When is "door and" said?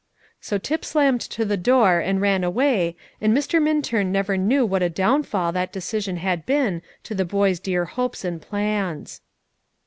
1.57-2.19